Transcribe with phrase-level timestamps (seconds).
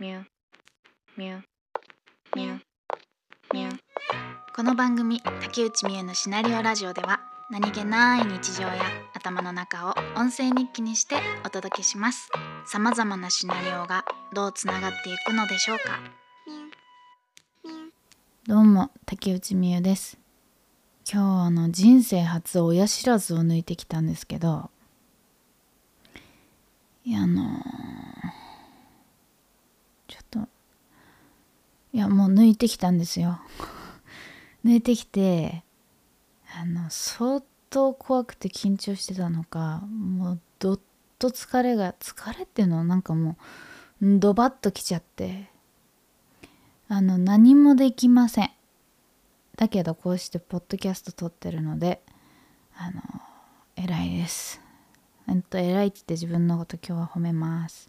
[0.00, 0.22] ミュ
[1.18, 1.40] ミュ
[2.34, 2.58] ミュ
[3.52, 3.78] ミュ
[4.56, 8.80] この番組竹内美優のシナリオラジオでは何気ない日常や
[9.12, 12.30] 頭の中を音声日記にしてお届けします。
[12.64, 16.00] さまざまなシナリオがどうつながっていくのでしょうか。
[18.46, 20.18] どうも竹内美優です。
[21.12, 24.70] 今日あの人生初親知らずを抜いてきたんですけど
[27.04, 27.42] いやあの
[30.10, 30.48] ちょっと
[31.92, 33.40] いやもう抜いてきたんですよ。
[34.64, 35.64] 抜いてきて
[36.56, 40.80] あの相当怖くて緊張してたのかもうどっ
[41.18, 43.36] と疲れが疲れっていうのはなんかも
[44.02, 45.50] うドバッときちゃって
[46.88, 48.50] あの何もできません。
[49.56, 52.02] だけどこうしてポッドキャスト撮ってるので
[52.76, 53.02] あの
[53.76, 54.60] 偉いです。
[55.28, 57.88] えっと偉いって言って自分のこと今日は褒めます。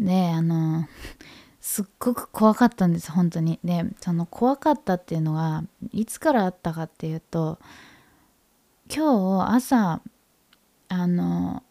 [0.00, 0.86] であの
[1.66, 3.58] すっごく怖かったんです本当に。
[3.64, 7.58] でその怖かったっていうのはいつからあったかっていうと
[8.88, 10.00] 今日朝
[10.88, 11.64] あの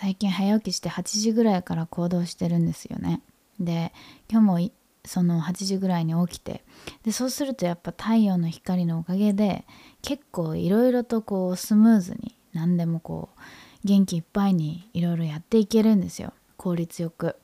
[0.00, 3.20] 最近早起きして8時ぐらいから行動してるんですよね。
[3.60, 3.92] で
[4.30, 4.70] 今日も
[5.04, 6.64] その8時ぐらいに起きて
[7.04, 9.66] でそうするとやっぱ太陽の光のおかげで
[10.00, 13.40] 結構いろいろとこうスムーズに何でもこう
[13.84, 16.32] 元気いっぱいにいろいろやっていけるんですよ。
[16.56, 17.36] 効率よく。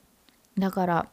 [0.58, 1.08] だから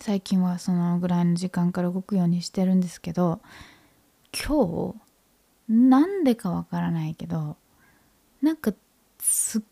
[0.00, 3.40] 最近はそのぐらいの時間から動くようにしてるんですけど
[4.32, 4.94] 今
[5.68, 7.56] 日なんでかわからないけど
[8.42, 8.72] なんか
[9.20, 9.62] すっ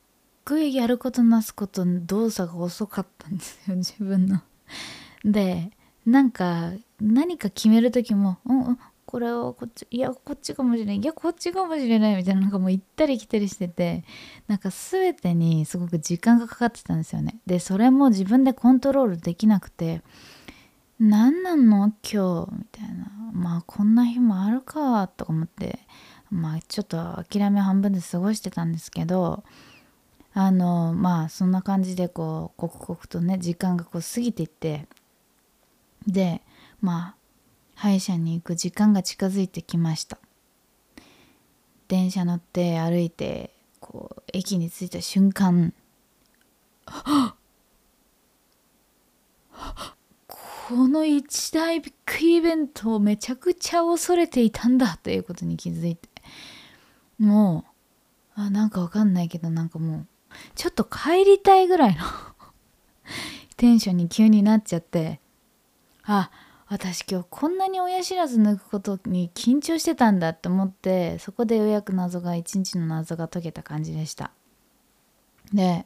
[0.44, 4.40] ごいやることなすこと動作が遅かったんですよ自分の。
[5.24, 5.70] で
[6.06, 8.78] なんか何か決める時も「うんうん
[9.12, 10.96] これをこっちいやこっちかもしれない。
[10.96, 14.04] いやこっちかもしれない」みたいななんかもう行ったり来たりしてて
[14.48, 17.38] なんか全てにすごく時間がかかってたんですよね。
[17.46, 20.00] でそれも自分でコントロールできなくて
[20.98, 21.92] 「何なの？
[22.10, 25.80] 今日」みたいなまあこんな日もあるかとか思って
[26.30, 29.44] まあちょっと諦め半分で過ごしてたんですけど
[30.32, 34.88] あのまあそんな感じでこう刻々とね時間がこう過ぎていって
[36.06, 36.40] で
[36.80, 37.21] まあ
[37.82, 40.18] 歯医者に行く時間が近づいてきました。
[41.88, 43.50] 電車乗って歩いて
[43.80, 45.74] こう駅に着いた瞬間
[50.28, 56.08] この一大ビッグイベントをめちゃくちゃ恐れていたんだということに気づいて
[57.18, 57.64] も
[58.38, 60.06] うあなんかわかんないけどなんかもう
[60.54, 62.04] ちょっと帰りたいぐらいの
[63.58, 65.20] テンションに急になっちゃって
[66.04, 66.30] あ
[66.72, 74.30] 私今日こんなに親知らず抜くことに緊張してたんだって思ってそこでようやく謎が一日の謎が解けた感じでした。
[75.52, 75.84] で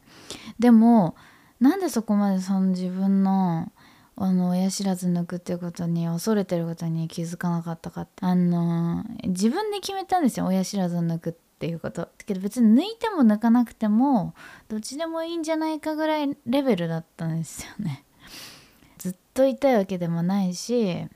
[0.61, 1.17] でも
[1.59, 3.73] なんでそこまでその自分の
[4.15, 12.03] あの親知らず抜くっていうことに恐れてることに気づかなかったかあの自分で決めたんですよ親知らずを抜くっていうこと。
[12.03, 14.35] だけど別に抜いても抜かなくても
[14.69, 18.06] どっちでもいいんじゃないかぐらいレベルだったんですよね。
[19.07, 21.07] ずっと痛いわけでもないし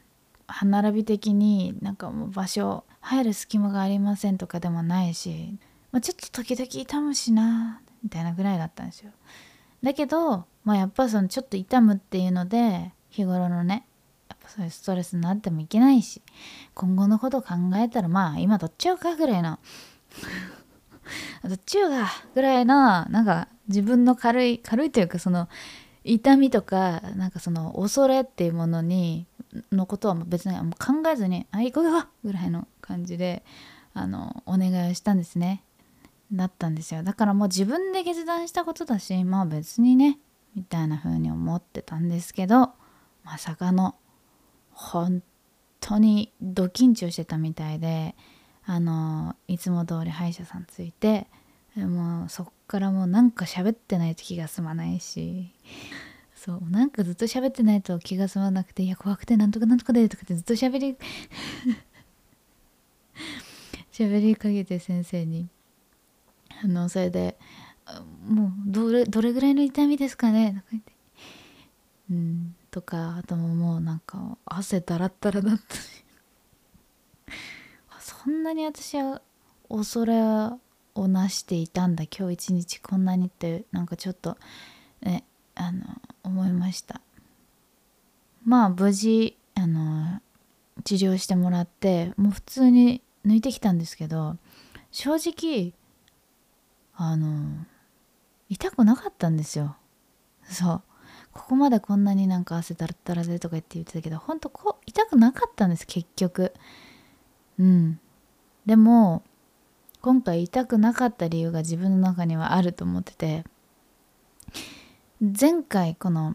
[0.47, 5.59] 歯並び的になんかもう場所入る隙間がありませんとかでもないし、
[5.91, 9.11] まあ、ちょっと時々痛むしなみたいなぐらいだったんですよ。
[9.83, 13.89] だけど、まあ、やっぱそのちょっと痛むっていうので日頃のね
[14.29, 16.23] やっぱそういうストレスになってもいけないし
[16.75, 19.59] 今後のこと考えたらまあ今どっちをかぐらいの
[21.43, 22.07] どっちをか
[22.37, 25.49] ぐらいのなんか自分の軽い軽いというかその
[26.05, 29.27] 痛みとかなんかその恐れっていうものに
[29.73, 33.45] のことは別に考えずに「あ行こうよ!」ぐらいの感じで
[33.93, 35.63] あのお願いをしたんですね
[36.33, 40.19] だったんですよだからもう自分で決断したことだしまあ別にね
[40.55, 42.73] みたいな風に思ってたんですけど
[43.25, 43.97] まさかの
[44.73, 45.23] 本
[45.81, 48.15] 当にド緊張してたみたいで
[48.65, 51.27] あのいつも通り歯医者さんついて
[52.31, 55.53] そっからもうなんか喋ってないと気が済まないし。
[56.37, 60.97] そうなんかずっと喋ってないと気が済まなくていや怖くてなんとかなんとかでとかってずっと喋り
[63.93, 65.49] 喋りかけて先生に。
[66.63, 67.39] あのそれで
[68.27, 70.93] 「もうどれどれぐらいの痛みですかね?」とか言って。
[72.11, 76.05] うんとかあとももうなんか汗だらったらだったし
[77.99, 79.21] そんなに私は
[79.69, 80.15] 恐れ
[80.95, 82.05] をなしていたんだ。
[82.05, 84.37] 今日一日こんなにってなんかちょっと
[85.03, 85.85] ねあの
[86.23, 87.01] 思いました。
[88.45, 90.21] まあ無事あの
[90.85, 94.37] 治療してもらってもう普通に抜いてきたんですけど
[94.91, 95.75] 正直
[96.95, 97.67] あの
[98.49, 99.77] 痛くなかったんですよ。
[100.45, 100.83] そう。
[101.33, 106.53] ここまでこんなになんか汗だらだらでとか言って言ってたけどほんとこう痛くなかったんです結局。
[107.59, 108.01] うん。
[108.67, 109.23] でも
[110.01, 113.45] 今回痛くなかった理由が自分の中にはあると思ってて
[115.21, 116.35] 前回この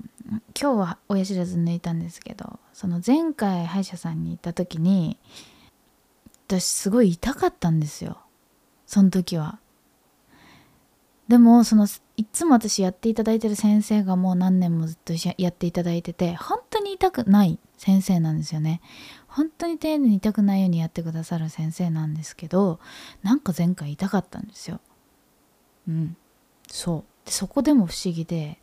[0.59, 5.17] 今日は親知らず抜いたんですけどその前回歯医者さんに行った時に
[6.47, 8.19] 私すごい痛かったんですよ。
[8.85, 9.59] その時は。
[11.35, 11.85] でもその
[12.15, 18.79] いつも私やっていただいてる先生がもう何年もずっとやっていただいてて本当に痛くない先生なんですよね。
[19.27, 22.79] 本当に丁寧に痛くないようにやってくださる先生なんですけど
[23.21, 24.79] なんか前回痛かったんですよ。
[25.89, 26.15] うん。
[26.69, 27.25] そう。
[27.25, 28.61] でそこでも不思議で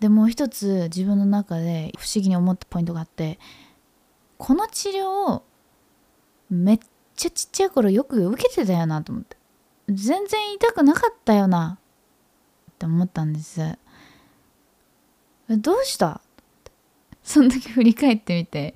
[0.00, 3.38] でもう一つ自分の中で不思議に思ったポイントがあって
[4.38, 5.44] この治療を
[6.50, 6.78] めっ
[7.14, 9.36] ちゃちっちゃい頃よく受けてたよなと思って。
[9.88, 11.78] 全然痛くなかったよな。
[12.70, 13.78] って思ったんです。
[15.48, 16.20] どうした？
[17.22, 18.74] その時振り返ってみて。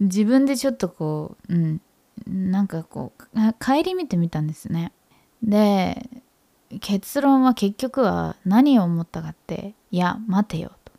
[0.00, 1.80] 自分でちょっとこううん。
[2.28, 4.92] なんかこう顧みてみたんですね。
[5.42, 6.08] で
[6.80, 10.70] 結論は結局は何を思ったかっていや待てよ。
[10.84, 10.92] と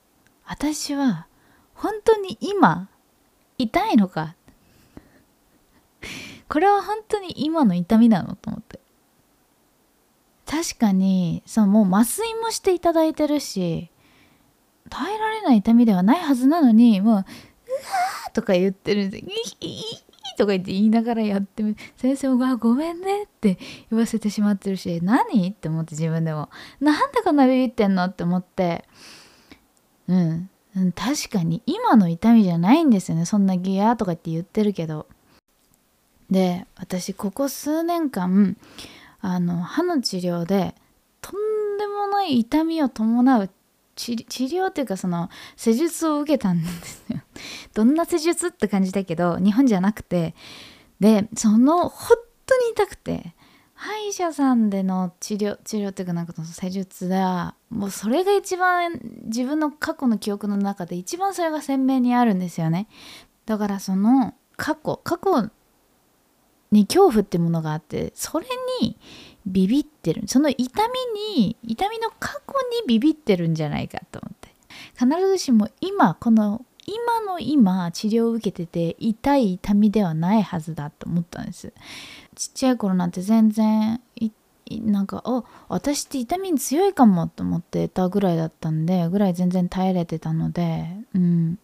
[0.46, 1.26] 私は
[1.74, 2.90] 本当に今
[3.58, 4.36] 痛いのか。
[6.50, 8.65] これは本当に今の痛みなのと思って。
[10.64, 13.92] 確かにそのもう麻酔もしていただいてるし
[14.90, 17.26] 耐えられない痛みではないはずなのにもう「うわ」
[18.34, 19.84] とか言ってるんで「いい
[20.38, 23.58] とか言って言いながらやってみ先生も「ごめんね」って
[23.92, 26.50] 言わせてしまってるし「何?」って思って自分でも
[26.80, 28.86] 「なんでこんなビビってんの?」って思って。
[30.08, 30.50] うん。
[30.94, 33.26] 確かに今の痛みじゃないんですよね。
[33.26, 35.08] そんなギアとかって言ってるけど。
[36.30, 38.58] で私ここ数年間
[39.26, 40.76] あの歯の治療で
[41.20, 43.50] とんでもない痛みを伴う
[43.96, 47.22] 治療っていうかその施術を受けたんですよ。
[47.74, 50.36] どんな施術って感じだけど日本じゃなくて
[51.00, 53.34] でその本当に痛くて
[53.74, 62.88] 歯医者さんでの治療治療っていうかなんかその施術だもうそれが一番自分の過去の記憶の中で一番それが鮮明にあるんですよね。
[63.48, 65.50] だからその過去過去
[66.76, 68.46] に恐怖ってものがあってそれ
[68.82, 68.98] に
[69.46, 70.24] ビビってる。
[70.28, 74.50] その痛みに痛みの過去にビビってるんじゃないかと思って。
[74.98, 81.74] 必ずしも今この今の今治療を受けてて痛い痛みではないはずだと思ったんです。
[82.36, 84.02] ちっちゃい頃なんて全然
[84.70, 91.60] なんかあ私って痛みに強いかもと思ってたぐらいだったんでぐらい全然耐えれてたのでうん。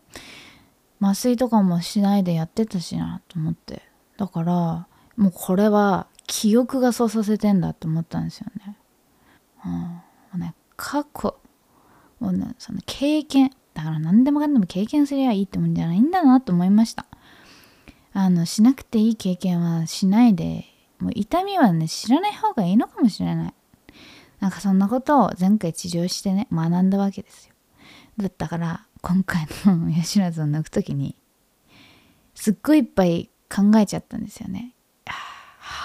[1.01, 3.81] 麻酔とかもしないでやってたしなと思って。
[4.17, 4.87] だから
[5.21, 8.75] もうこれは記憶がそうさせてんだと思ったんですよね。
[9.63, 10.01] うん、も
[10.33, 11.37] うね過去
[12.19, 17.05] もうねその経験だから何でもかんでも経験すりゃいいってもんじゃないんだなと思いました。
[18.13, 20.65] あのしなくていい経験はしないで
[20.99, 23.53] もう痛みはね知らない方がいいのかもしれない。
[24.39, 27.53] なんかそんなことを前回治療してね学んだわけですよ。
[28.17, 31.15] だったから今回の親知らずを抜く時に
[32.33, 34.73] すっごいいっぱい考えちゃったんですよね。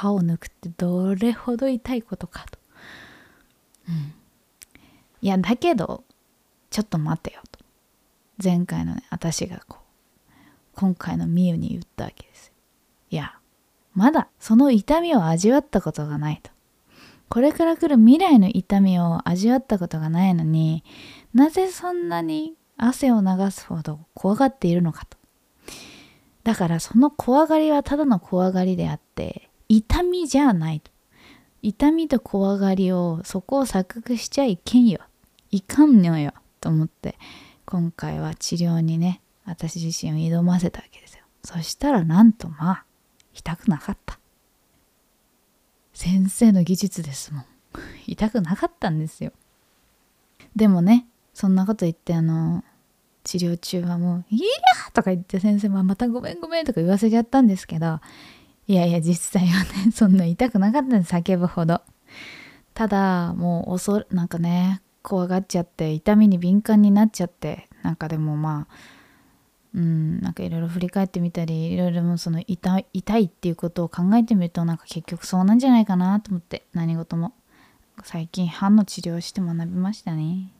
[0.07, 2.59] 歯を抜くってどれほど痛いことかと。
[3.89, 4.15] うん。
[5.21, 6.05] いや、だけど、
[6.71, 7.65] ちょっと待てよと。
[8.43, 10.31] 前回のね、私がこう、
[10.75, 12.53] 今回のみゆに言ったわけです。
[13.11, 13.39] いや、
[13.95, 16.51] まだその痛みを味わったことがないと。
[17.29, 20.85] これから来る未来の痛みを味わったことがないのに
[21.35, 25.19] なぜそんなに汗を流すほど怖がっているのかと。
[26.45, 30.91] だからその怖がりはただの怖がりであって痛みじゃないと。
[31.63, 35.01] 痛みと怖がりをそこを錯覚しちゃいけんよ。
[35.51, 37.17] いかんのよと思って
[37.65, 41.25] 今回は治療にね私自身を挑ませたわけですよ。
[41.43, 42.85] そしたらなんとまあ
[43.35, 44.19] 痛くなかった。
[45.93, 47.45] 先生の技術ですもん。
[48.07, 49.33] 痛くなかったんですよ。
[50.55, 52.65] でもねそんなこと言ってあの
[53.25, 54.47] 治療中はもう「いや!」
[54.95, 58.01] とか言って先生も「またごめんごめん」とか言わせちゃったんですけど
[58.69, 61.83] いやいや実際はね そんな痛くなかったんです叫ぶほど。
[62.75, 68.75] ただもう恐るなんかね怖がっちゃって痛みに敏感になっちゃってなんかでもまあ
[69.73, 77.33] うんなんかいろいろ振り返ってみたりいろいろもその痛痛いっていうことを考えてみるとなんか結局そうなんじゃないかなと思って何事も。
[78.05, 80.53] 最近歯の治療して学びましたね。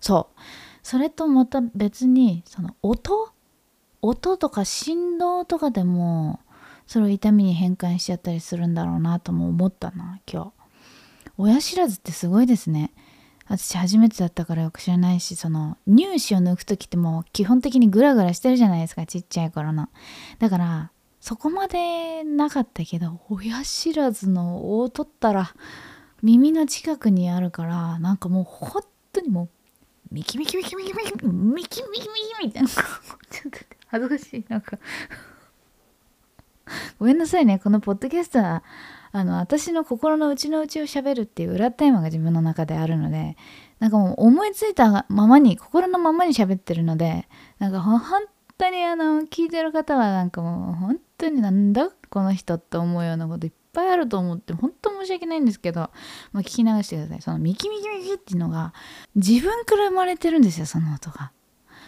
[0.00, 0.40] そう。
[0.84, 3.32] それとまた別にその音？
[4.02, 6.38] 音とか振動とかでも
[6.86, 10.52] それを痛みに変換しちゃったりするんだろうなとも思ったな今日。
[11.38, 12.92] 親知らずってすごいですね。
[13.48, 19.88] 私初めてだったからよく知らないしその乳歯を抜く時ってもう基本的にグラグラしてるじゃないですかちっちゃい頃の。
[20.38, 20.90] だから
[21.20, 25.54] そこまでなかったけど親知らずのを取ったら
[26.22, 29.48] 耳の近くにあるからなんかもう本当にもう
[30.14, 32.08] ミキミキミキミキミキミキミキミキ
[32.46, 32.68] みたいな。
[32.68, 34.78] ちょっと恥ずかしいなんか。
[36.98, 37.58] ごめんなさいね。
[37.58, 38.62] このポッドキャストは
[39.12, 43.36] あの私の心の内の内を喋るっていう裏テーマが自分の中であるので
[43.78, 48.00] なんかもう思いついたままに心のままに喋ってるのでなんか本
[48.58, 55.90] 当にあの聞いてる方はなんかもう本当になんだこの人って思うようなこといっぱいあると思って本当申し訳ないんですけど、
[56.32, 57.22] まあ、聞き流してください。
[57.22, 58.72] そのミキミキミキっていうのが
[59.14, 61.32] 自分から生まれてるんですよその音が。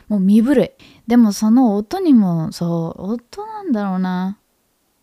[0.08, 0.70] もう身震い。
[1.06, 4.38] でもその音にもそう音なんだろうな。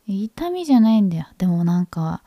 [0.07, 1.27] 痛みじゃないんだよ。
[1.38, 2.24] でもなんか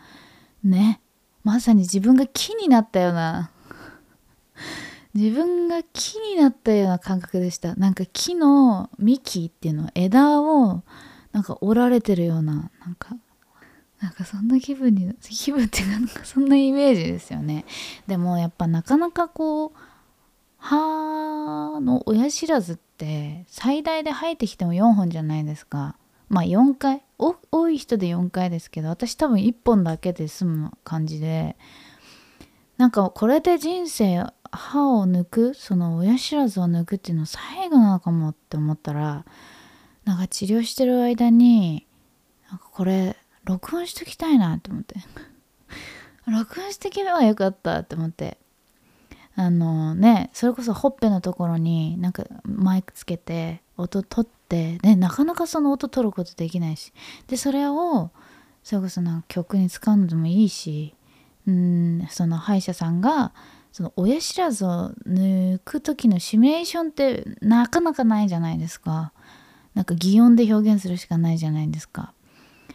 [0.62, 1.00] ね。
[1.44, 3.50] まさに自分が木になったような。
[5.14, 7.74] 自分が木になったような感覚でした。
[7.76, 10.82] なんか木の幹っていうのは枝を
[11.32, 13.16] なんか折られてるようななんか
[14.00, 17.64] なんかそんな気分に気分っていうかなんかそんなイメージですよね。
[18.06, 19.72] でもやっぱなかなかこう
[20.58, 25.96] 歯の親知らずって最大で生えてきても4本じゃないですか。
[26.28, 31.56] まあ4回多い人で4回ですけど私多分1本だけで済む感じで
[32.76, 39.24] なんかこれで人生歯を抜くその親知らずを抜くっていうの最後なのかもって思ったら
[40.04, 41.86] なんか治療してる間に
[42.48, 44.96] なんかこれ録音しときたいなって思って。
[46.26, 48.38] 録音してけばよかったって思って。
[49.34, 56.92] あのねそれこそほっぺのところになんかマイクつけて音取ってねなかなかその音取ることできないし。
[57.26, 58.10] でそれを
[58.62, 60.94] それこそなんか曲に使うのでもいいし
[61.46, 63.32] うんその歯医者さんが
[63.72, 69.12] その親知らずを抜く時のシミュレーションってなかなかないじゃないですか。
[69.74, 72.12] なんか擬音で表現するしかないじゃないですか。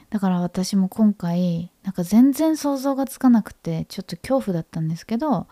[0.10, 5.48] だから私も今回なんか全然想像がつかなくてちょっと恐怖だったんですけど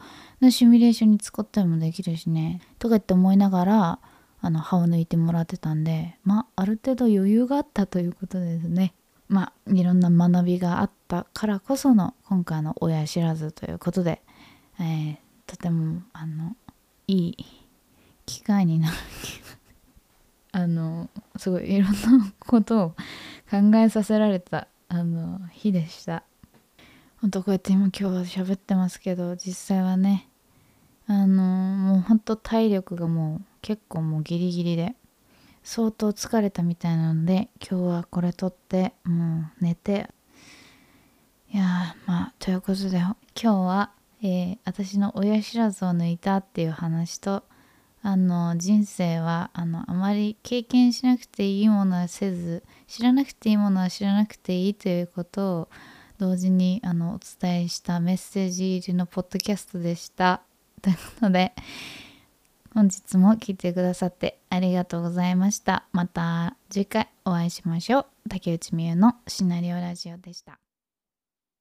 [0.52, 4.00] シミュレーションに使ったりもできるしねとかって思いながら
[4.42, 8.94] あの歯を抜いてもらってたんでまあある程度余裕があったということですね。
[9.28, 14.22] まあいろんな学びがあったからこその今回の親知らずということで、
[14.80, 16.56] えー、とてもあの
[17.08, 17.46] いい
[18.26, 18.98] 機会になる。
[20.54, 22.90] あのすごいいろんなことを
[23.50, 26.24] 考えさせられたあの日でした。
[27.22, 30.28] ほんとこうやって今今日は喋ってますけど実際はね
[31.12, 34.96] あのもうほんと体力がもう結構もうギリギリで
[35.62, 40.10] 相当疲れたみたいなので今日はこれ撮ってもう寝て
[41.54, 43.92] いやまあということで今日は、
[44.24, 47.44] えー、私の親知らずを抜いたっていう話と
[48.02, 55.70] あの人生はあのあまり経験しなくていいものはせず知らなくていいものは知らなくていいということを
[56.20, 60.44] 同時にあのお伝えしたメッセージ入りのポッドキャストでした。
[60.82, 61.54] ということで
[62.74, 65.86] 本日も聞いてくださってありがとうございました。
[65.92, 68.06] また次回お会いしましょう。
[68.30, 70.58] 竹内美優のシナリオラジオでした。